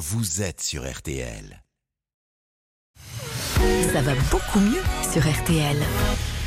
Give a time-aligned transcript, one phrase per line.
[0.00, 1.62] vous êtes sur RTL.
[3.92, 5.76] Ça va beaucoup mieux sur RTL.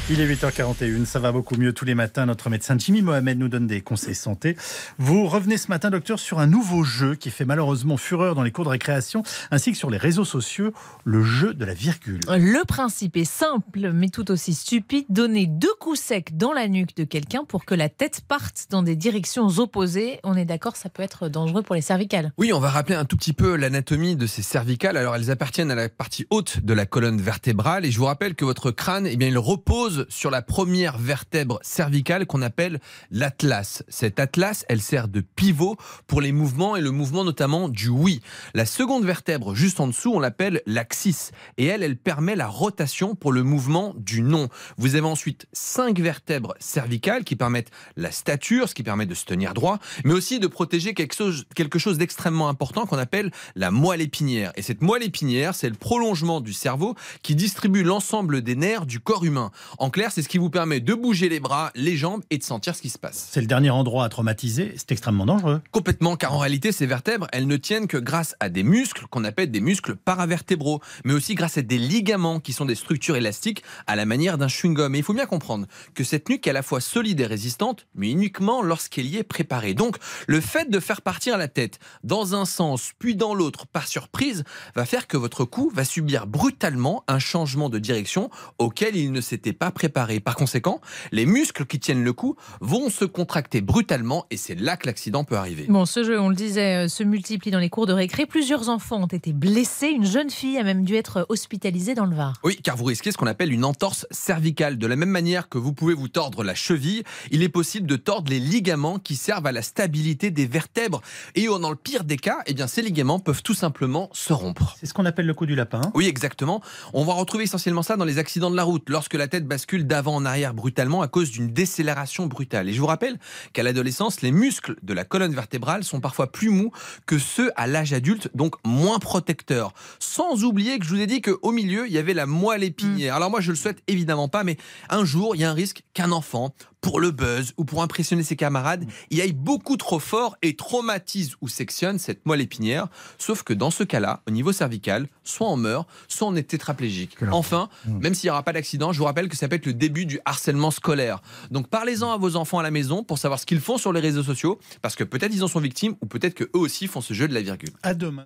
[0.10, 2.26] Il est 8h41, ça va beaucoup mieux tous les matins.
[2.26, 4.58] Notre médecin Jimmy Mohamed nous donne des conseils santé.
[4.98, 8.52] Vous revenez ce matin, docteur, sur un nouveau jeu qui fait malheureusement fureur dans les
[8.52, 10.74] cours de récréation ainsi que sur les réseaux sociaux,
[11.06, 12.20] le jeu de la virgule.
[12.28, 15.06] Le principe est simple, mais tout aussi stupide.
[15.08, 18.84] Donner deux coups secs dans la nuque de quelqu'un pour que la tête parte dans
[18.84, 20.20] des directions opposées.
[20.26, 22.34] On est d'accord, ça peut être dangereux pour les cervicales.
[22.38, 24.98] Oui, on va rappeler un tout petit peu l'anatomie de ces cervicales.
[24.98, 27.86] Alors, elles appartiennent à la partie haute de la colonne vertébrale.
[27.86, 31.60] Et je vous rappelle que votre crâne, eh bien, il repose sur la première vertèbre
[31.62, 32.80] cervicale qu'on appelle
[33.12, 33.84] l'atlas.
[33.88, 38.22] Cette atlas, elle sert de pivot pour les mouvements et le mouvement notamment du oui.
[38.54, 43.16] La seconde vertèbre juste en dessous, on l'appelle l'axis et elle, elle permet la rotation
[43.16, 44.50] pour le mouvement du non.
[44.78, 49.26] Vous avez ensuite cinq vertèbres cervicales qui permettent la stature, ce qui permet de se
[49.26, 54.52] tenir droit, mais aussi de protéger quelque chose, d'extrêmement important qu'on appelle la moelle épinière.
[54.56, 59.00] Et cette moelle épinière, c'est le prolongement du cerveau qui distribue l'ensemble des nerfs du
[59.00, 59.52] corps humain.
[59.84, 62.44] En clair, c'est ce qui vous permet de bouger les bras, les jambes et de
[62.44, 63.28] sentir ce qui se passe.
[63.32, 65.60] C'est le dernier endroit à traumatiser, c'est extrêmement dangereux.
[65.72, 69.26] Complètement, car en réalité, ces vertèbres, elles ne tiennent que grâce à des muscles qu'on
[69.26, 73.62] appelle des muscles paravertébraux, mais aussi grâce à des ligaments qui sont des structures élastiques
[73.86, 74.96] à la manière d'un chewing-gum.
[74.96, 77.86] Et il faut bien comprendre que cette nuque est à la fois solide et résistante,
[77.94, 79.74] mais uniquement lorsqu'elle y est préparée.
[79.74, 79.98] Donc,
[80.28, 84.46] le fait de faire partir la tête dans un sens puis dans l'autre par surprise
[84.78, 89.20] va faire que votre cou va subir brutalement un changement de direction auquel il ne
[89.20, 90.20] s'était pas préparé.
[90.20, 94.78] Par conséquent, les muscles qui tiennent le cou vont se contracter brutalement et c'est là
[94.78, 95.66] que l'accident peut arriver.
[95.70, 98.26] Bon, ce jeu, on le disait, euh, se multiplie dans les cours de récré.
[98.26, 99.88] Plusieurs enfants ont été blessés.
[99.88, 102.34] Une jeune fille a même dû être hospitalisée dans le Var.
[102.44, 104.78] Oui, car vous risquez ce qu'on appelle une entorse cervicale.
[104.78, 107.96] De la même manière que vous pouvez vous tordre la cheville, il est possible de
[107.96, 111.02] tordre les ligaments qui servent à la stabilité des vertèbres.
[111.36, 114.76] Et dans le pire des cas, eh bien, ces ligaments peuvent tout simplement se rompre.
[114.80, 115.82] C'est ce qu'on appelle le coup du lapin.
[115.94, 116.62] Oui, exactement.
[116.94, 119.63] On va retrouver essentiellement ça dans les accidents de la route, lorsque la tête bascule
[119.72, 122.70] d'avant en arrière brutalement à cause d'une décélération brutale.
[122.70, 123.20] Et je vous rappelle
[123.54, 126.72] qu'à l'adolescence, les muscles de la colonne vertébrale sont parfois plus mous
[127.06, 129.74] que ceux à l'âge adulte, donc moins protecteurs.
[130.00, 133.16] Sans oublier que je vous ai dit qu'au milieu, il y avait la moelle épinière.
[133.16, 134.58] Alors moi, je le souhaite évidemment pas, mais
[134.90, 136.54] un jour, il y a un risque qu'un enfant
[136.84, 141.36] pour le buzz ou pour impressionner ses camarades, il aille beaucoup trop fort et traumatise
[141.42, 142.88] ou sectionne cette moelle épinière.
[143.18, 147.16] Sauf que dans ce cas-là, au niveau cervical, soit on meurt, soit on est tétraplégique.
[147.32, 149.74] Enfin, même s'il n'y aura pas d'accident, je vous rappelle que ça peut être le
[149.74, 151.22] début du harcèlement scolaire.
[151.52, 154.00] Donc parlez-en à vos enfants à la maison pour savoir ce qu'ils font sur les
[154.00, 157.02] réseaux sociaux, parce que peut-être ils en sont victimes ou peut-être que eux aussi font
[157.02, 157.70] ce jeu de la virgule.
[157.84, 158.26] À demain.